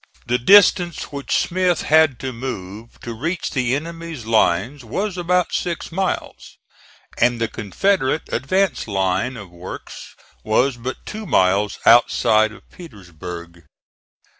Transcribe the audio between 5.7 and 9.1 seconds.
miles, and the Confederate advance